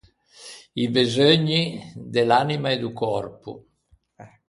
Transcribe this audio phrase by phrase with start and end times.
[0.83, 1.59] I beseugni
[2.15, 3.51] de l’anima e do còrpo.